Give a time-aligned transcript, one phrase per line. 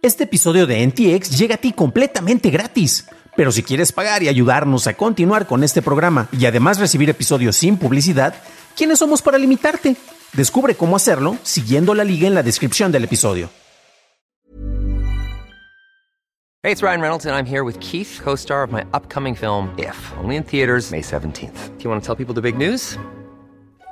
[0.00, 3.08] Este episodio de NTX llega a ti completamente gratis.
[3.36, 7.56] Pero si quieres pagar y ayudarnos a continuar con este programa y además recibir episodios
[7.56, 8.34] sin publicidad,
[8.76, 9.96] ¿quiénes somos para limitarte?
[10.34, 13.50] Descubre cómo hacerlo siguiendo la liga en la descripción del episodio.
[16.62, 19.96] Hey, it's Ryan Reynolds and I'm here with Keith, co-star of my upcoming film If,
[20.22, 21.76] only in theaters May 17th.
[21.76, 22.96] Do you want to tell people the big news?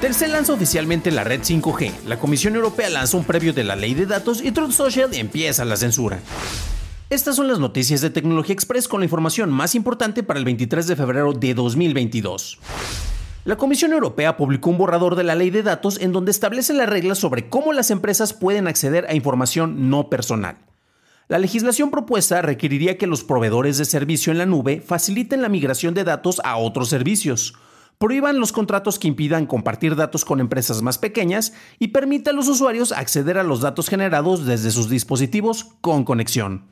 [0.00, 3.92] Telcel lanza oficialmente la red 5G, la Comisión Europea lanza un previo de la ley
[3.92, 6.20] de datos y Truth Social empieza la censura.
[7.10, 10.86] Estas son las noticias de Tecnología Express con la información más importante para el 23
[10.86, 12.58] de febrero de 2022.
[13.44, 16.88] La Comisión Europea publicó un borrador de la ley de datos en donde establece las
[16.88, 20.56] reglas sobre cómo las empresas pueden acceder a información no personal.
[21.28, 25.92] La legislación propuesta requeriría que los proveedores de servicio en la nube faciliten la migración
[25.92, 27.54] de datos a otros servicios,
[28.00, 32.48] prohíban los contratos que impidan compartir datos con empresas más pequeñas y permita a los
[32.48, 36.64] usuarios acceder a los datos generados desde sus dispositivos con conexión.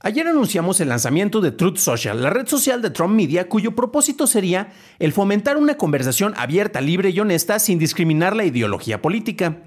[0.00, 4.26] Ayer anunciamos el lanzamiento de Truth Social, la red social de Trump Media, cuyo propósito
[4.26, 9.58] sería el fomentar una conversación abierta, libre y honesta sin discriminar la ideología política.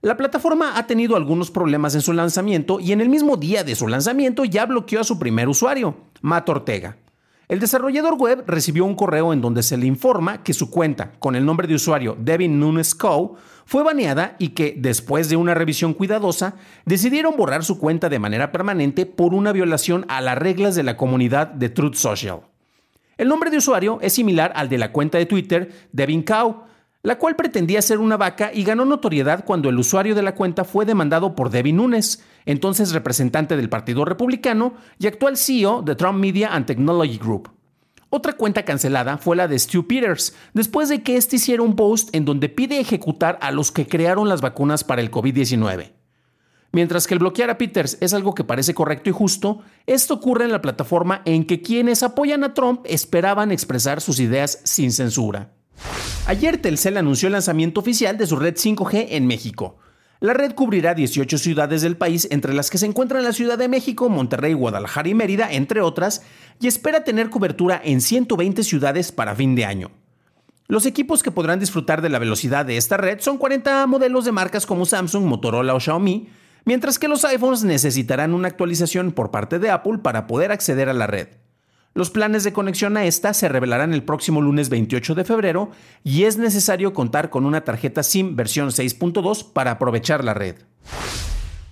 [0.00, 3.74] La plataforma ha tenido algunos problemas en su lanzamiento y en el mismo día de
[3.74, 6.96] su lanzamiento ya bloqueó a su primer usuario, Matt Ortega.
[7.54, 11.36] El desarrollador web recibió un correo en donde se le informa que su cuenta, con
[11.36, 15.94] el nombre de usuario Devin Nunes Co., fue baneada y que, después de una revisión
[15.94, 20.82] cuidadosa, decidieron borrar su cuenta de manera permanente por una violación a las reglas de
[20.82, 22.40] la comunidad de Truth Social.
[23.18, 26.64] El nombre de usuario es similar al de la cuenta de Twitter Devin Cow,
[27.04, 30.64] la cual pretendía ser una vaca y ganó notoriedad cuando el usuario de la cuenta
[30.64, 36.18] fue demandado por Devin Nunes, entonces representante del Partido Republicano y actual CEO de Trump
[36.18, 37.53] Media and Technology Group.
[38.16, 42.14] Otra cuenta cancelada fue la de Stu Peters, después de que éste hiciera un post
[42.14, 45.90] en donde pide ejecutar a los que crearon las vacunas para el COVID-19.
[46.70, 50.44] Mientras que el bloquear a Peters es algo que parece correcto y justo, esto ocurre
[50.44, 55.50] en la plataforma en que quienes apoyan a Trump esperaban expresar sus ideas sin censura.
[56.28, 59.78] Ayer Telcel anunció el lanzamiento oficial de su red 5G en México.
[60.24, 63.68] La red cubrirá 18 ciudades del país, entre las que se encuentran la Ciudad de
[63.68, 66.22] México, Monterrey, Guadalajara y Mérida, entre otras,
[66.58, 69.90] y espera tener cobertura en 120 ciudades para fin de año.
[70.66, 74.32] Los equipos que podrán disfrutar de la velocidad de esta red son 40 modelos de
[74.32, 76.30] marcas como Samsung, Motorola o Xiaomi,
[76.64, 80.94] mientras que los iPhones necesitarán una actualización por parte de Apple para poder acceder a
[80.94, 81.28] la red.
[81.94, 85.70] Los planes de conexión a esta se revelarán el próximo lunes 28 de febrero
[86.02, 90.56] y es necesario contar con una tarjeta SIM versión 6.2 para aprovechar la red.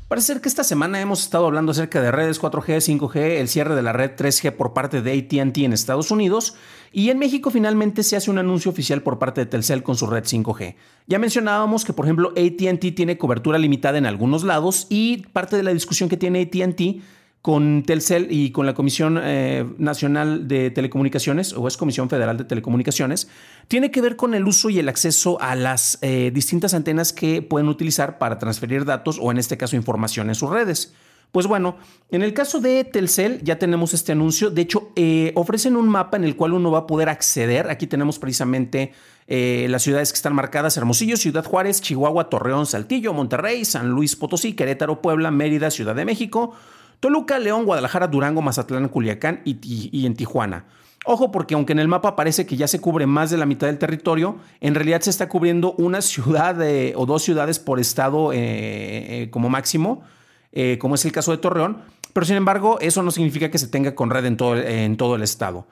[0.07, 3.75] Parece ser que esta semana hemos estado hablando acerca de redes 4G, 5G, el cierre
[3.75, 6.55] de la red 3G por parte de ATT en Estados Unidos
[6.93, 10.07] y en México finalmente se hace un anuncio oficial por parte de Telcel con su
[10.07, 10.77] red 5G.
[11.09, 15.65] Ya mencionábamos que por ejemplo ATT tiene cobertura limitada en algunos lados y parte de
[15.65, 17.03] la discusión que tiene ATT
[17.43, 22.45] con Telcel y con la Comisión eh, Nacional de Telecomunicaciones, o es Comisión Federal de
[22.45, 23.29] Telecomunicaciones,
[23.67, 27.43] tiene que ver con el uso y el acceso a las eh, distintas antenas que
[27.43, 30.95] pueden utilizar para transferir datos o en este caso información en sus redes.
[31.33, 31.79] Pues bueno,
[32.11, 34.51] en el caso de Telcel ya tenemos este anuncio.
[34.51, 37.71] De hecho, eh, ofrecen un mapa en el cual uno va a poder acceder.
[37.71, 38.93] Aquí tenemos precisamente
[39.27, 44.53] las ciudades que están marcadas: Hermosillo, Ciudad Juárez, Chihuahua, Torreón, Saltillo, Monterrey, San Luis Potosí,
[44.53, 46.55] Querétaro, Puebla, Mérida, Ciudad de México,
[47.03, 50.67] Toluca, León, Guadalajara, Durango, Mazatlán, Culiacán y, en Tijuana.
[51.05, 53.67] Ojo porque aunque en el mapa parece que ya se cubre más de la mitad
[53.67, 56.57] del territorio, en realidad se está cubriendo una ciudad
[56.95, 60.05] o dos ciudades por estado eh, eh, como máximo,
[60.53, 61.79] eh, como es el caso de Torreón,
[62.13, 65.17] pero sin embargo eso no significa que se tenga con red en todo, en todo
[65.17, 65.67] el estado.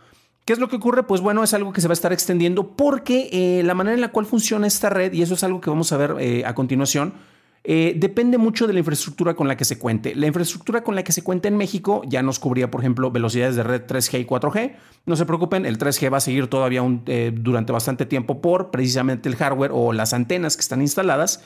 [0.44, 1.04] ¿Qué es lo que ocurre?
[1.04, 4.08] Pues bueno, es algo que se va a estar extendiendo porque la manera en la
[4.08, 7.12] cual funciona esta red, y eso es algo que vamos a ver a continuación,
[7.62, 10.14] eh, depende mucho de la infraestructura con la que se cuente.
[10.14, 13.54] La infraestructura con la que se cuenta en México ya nos cubría, por ejemplo, velocidades
[13.54, 14.76] de red 3G y 4G.
[15.04, 19.28] No se preocupen, el 3G va a seguir todavía eh, durante bastante tiempo por precisamente
[19.28, 21.42] el hardware o las antenas que están instaladas.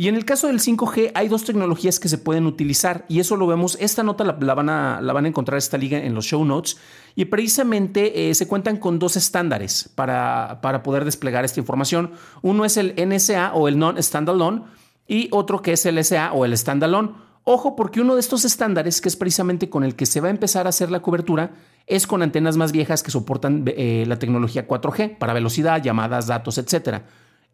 [0.00, 3.34] Y en el caso del 5G hay dos tecnologías que se pueden utilizar y eso
[3.34, 6.44] lo vemos, esta nota la, van, a, la van, encontrar esta liga en los show
[6.44, 6.76] notes
[7.16, 12.12] y precisamente eh, se cuentan con dos estándares para, para poder desplegar esta información.
[12.42, 14.62] Uno es el NSA o el Non-Standalone
[15.08, 17.10] y otro que es el SA o el standalone.
[17.42, 20.30] Ojo porque uno de estos estándares, que es precisamente con el que se va a
[20.30, 21.52] empezar a hacer la cobertura,
[21.86, 26.58] es con antenas más viejas que soportan eh, la tecnología 4G para velocidad, llamadas, datos,
[26.58, 27.00] etc.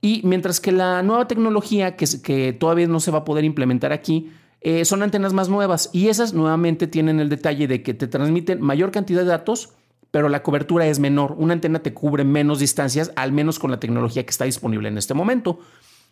[0.00, 3.92] Y mientras que la nueva tecnología que, que todavía no se va a poder implementar
[3.92, 8.08] aquí, eh, son antenas más nuevas y esas nuevamente tienen el detalle de que te
[8.08, 9.74] transmiten mayor cantidad de datos,
[10.10, 11.36] pero la cobertura es menor.
[11.38, 14.96] Una antena te cubre menos distancias, al menos con la tecnología que está disponible en
[14.96, 15.60] este momento.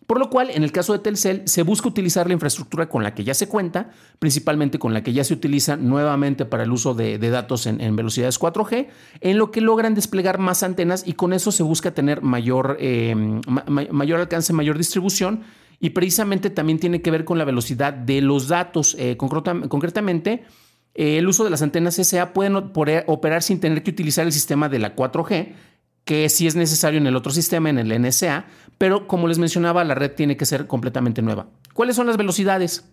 [0.07, 3.13] Por lo cual, en el caso de Telcel, se busca utilizar la infraestructura con la
[3.13, 6.93] que ya se cuenta, principalmente con la que ya se utiliza nuevamente para el uso
[6.93, 8.87] de, datos en, velocidades 4G,
[9.21, 13.15] en lo que logran desplegar más antenas y con eso se busca tener mayor, eh,
[13.15, 15.43] mayor alcance, mayor distribución
[15.79, 18.95] y precisamente también tiene que ver con la velocidad de los datos.
[18.99, 20.43] Eh, concretamente,
[20.95, 24.69] eh, el uso de las antenas SA pueden operar sin tener que utilizar el sistema
[24.69, 25.53] de la 4G,
[26.05, 28.45] que sí es necesario en el otro sistema, en el NSA,
[28.77, 31.47] pero como les mencionaba, la red tiene que ser completamente nueva.
[31.73, 32.85] ¿Cuáles son las velocidades?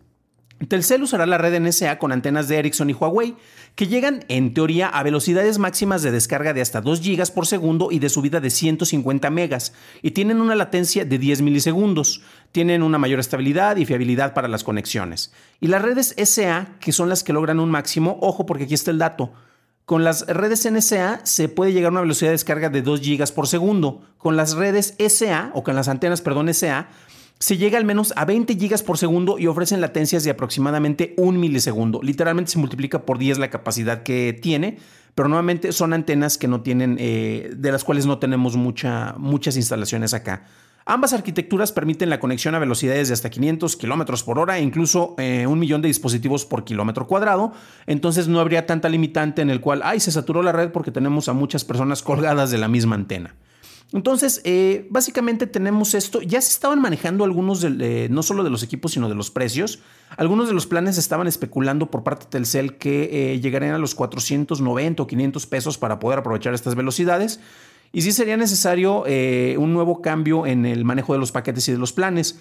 [0.69, 3.35] Telcel usará la red NSA con antenas de Ericsson y Huawei,
[3.75, 7.89] que llegan en teoría a velocidades máximas de descarga de hasta 2 GB por segundo
[7.91, 9.73] y de subida de 150 megas,
[10.03, 12.23] y tienen una latencia de 10 milisegundos.
[12.53, 15.33] Tienen una mayor estabilidad y fiabilidad para las conexiones.
[15.61, 18.91] Y las redes SA, que son las que logran un máximo, ojo porque aquí está
[18.91, 19.33] el dato,
[19.91, 23.35] con las redes NSA se puede llegar a una velocidad de descarga de 2 GB
[23.35, 24.03] por segundo.
[24.19, 26.87] Con las redes SA, o con las antenas, perdón, SA,
[27.41, 31.41] se llega al menos a 20 GB por segundo y ofrecen latencias de aproximadamente un
[31.41, 32.01] milisegundo.
[32.05, 34.79] Literalmente se multiplica por 10 la capacidad que tiene,
[35.17, 39.57] pero nuevamente son antenas que no tienen, eh, de las cuales no tenemos mucha, muchas
[39.57, 40.45] instalaciones acá.
[40.87, 45.15] Ambas arquitecturas permiten la conexión a velocidades de hasta 500 kilómetros por hora e incluso
[45.19, 47.53] eh, un millón de dispositivos por kilómetro cuadrado.
[47.87, 51.29] Entonces no habría tanta limitante en el cual, ay, se saturó la red porque tenemos
[51.29, 53.35] a muchas personas colgadas de la misma antena.
[53.93, 56.23] Entonces, eh, básicamente tenemos esto.
[56.23, 59.81] Ya se estaban manejando algunos, no solo de los equipos, sino de los precios.
[60.17, 63.97] Algunos de los planes estaban especulando por parte de Telcel que eh, llegarían a los
[63.97, 67.41] 490 o 500 pesos para poder aprovechar estas velocidades.
[67.93, 71.73] Y sí sería necesario eh, un nuevo cambio en el manejo de los paquetes y
[71.73, 72.39] de los planes.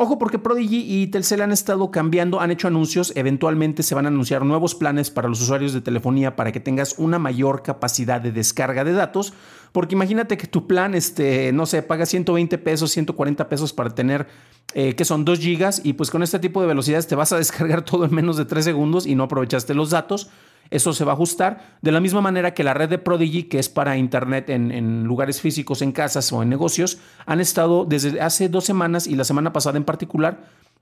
[0.00, 4.08] Ojo porque Prodigy y Telcel han estado cambiando, han hecho anuncios, eventualmente se van a
[4.10, 8.30] anunciar nuevos planes para los usuarios de telefonía para que tengas una mayor capacidad de
[8.30, 9.32] descarga de datos,
[9.72, 14.28] porque imagínate que tu plan, este, no sé, paga 120 pesos, 140 pesos para tener,
[14.72, 17.36] eh, que son 2 gigas, y pues con este tipo de velocidades te vas a
[17.38, 20.30] descargar todo en menos de 3 segundos y no aprovechaste los datos.
[20.70, 21.78] Eso se va a ajustar.
[21.82, 25.40] De la misma manera que la red de Prodigy, que es para Internet en, lugares
[25.40, 29.52] físicos, en casas o en negocios, han estado desde hace dos semanas y la semana
[29.52, 30.38] pasada en particular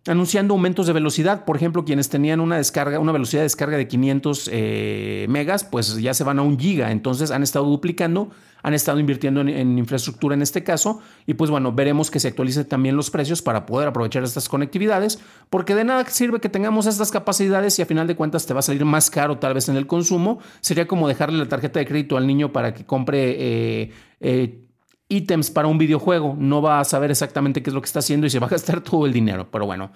[0.06, 1.44] anunciando aumentos de velocidad.
[1.44, 5.96] Por ejemplo, quienes tenían una descarga, una velocidad de descarga de 500 eh, megas, pues
[5.96, 6.90] ya se van a un giga.
[6.90, 8.30] Entonces han estado duplicando,
[8.62, 11.00] han estado invirtiendo en, infraestructura en este caso.
[11.26, 15.18] Y pues bueno, veremos que se actualicen también los precios para poder aprovechar estas conectividades,
[15.50, 18.60] porque de nada sirve que tengamos estas capacidades y a final de cuentas te va
[18.60, 20.38] a salir más caro tal vez en el consumo.
[20.60, 24.65] Sería como dejarle la tarjeta de crédito al niño para que compre eh, eh,
[25.08, 26.36] ítems para un videojuego.
[26.38, 28.50] No va a saber exactamente qué es lo que está haciendo y se va a
[28.56, 29.48] gastar todo el dinero.
[29.50, 29.90] Pero bueno,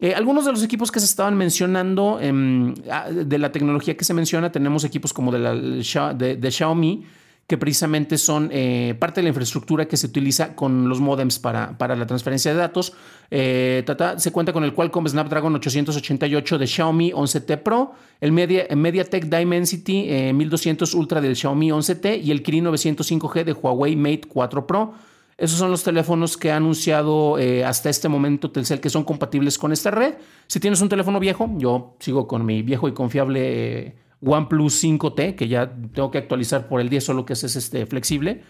[0.00, 4.04] eh, algunos de los equipos que se estaban mencionando em, ah, de la tecnología que
[4.04, 7.04] se menciona, tenemos equipos como de, la, de Xiaomi
[7.52, 11.76] que precisamente son eh, parte de la infraestructura que se utiliza con los modems para,
[11.76, 12.94] para la transferencia de datos.
[13.30, 13.84] Eh,
[14.16, 20.32] se cuenta con el Qualcomm Snapdragon 888 de Xiaomi 11T Pro, el Media, MediaTek Dimensity
[20.32, 24.94] 1200 eh, Ultra del Xiaomi 11T y el Kirin 905G de Huawei Mate 4 Pro.
[25.36, 29.72] Esos son los teléfonos que ha anunciado hasta este momento Telcel que son compatibles con
[29.72, 30.14] esta red.
[30.46, 35.48] Si tienes un teléfono viejo, yo sigo con mi viejo y confiable OnePlus 5T, que
[35.48, 38.42] ya tengo que actualizar por el 10, solo que es este flexible,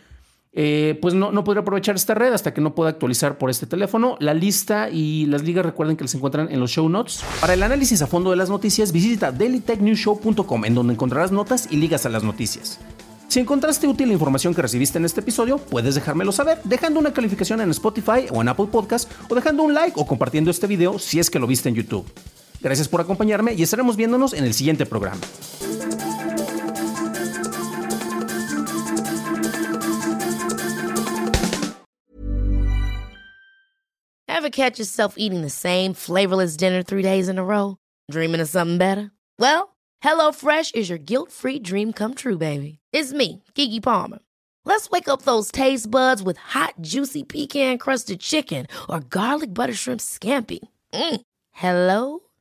[0.55, 3.67] eh, pues no, no podré aprovechar esta red hasta que no pueda actualizar por este
[3.67, 4.17] teléfono.
[4.21, 7.25] La lista y las ligas recuerden que las encuentran en los show notes.
[7.41, 11.77] Para el análisis a fondo de las noticias, visita dailytechnewshow.com en donde encontrarás notas y
[11.77, 12.79] ligas a las noticias.
[13.29, 17.15] Si encontraste útil la información que recibiste en este episodio, puedes dejármelo saber dejando una
[17.15, 20.99] calificación en Spotify o en Apple Podcast o dejando un like o compartiendo este video
[20.99, 22.05] si es que lo viste en YouTube.
[22.63, 25.21] Gracias por acompañarme y estaremos viéndonos en el siguiente programa.
[34.29, 37.77] Ever catch yourself eating the same flavorless dinner three days in a row?
[38.11, 39.13] Dreaming of something better?
[39.39, 42.79] Well, HelloFresh is your guilt-free dream come true, baby.
[42.93, 44.19] It's me, Kiki Palmer.
[44.65, 50.01] Let's wake up those taste buds with hot, juicy pecan-crusted chicken or garlic butter shrimp
[50.01, 50.61] scampi.
[50.93, 51.21] Mm.
[51.53, 52.21] Hello